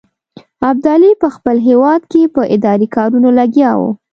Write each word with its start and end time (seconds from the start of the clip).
ابدالي 0.69 1.11
په 1.21 1.27
خپل 1.35 1.57
هیواد 1.67 2.01
کې 2.11 2.21
په 2.35 2.41
اداري 2.55 2.87
کارونو 2.95 3.29
لګیا 3.39 3.71
وو. 3.79 3.89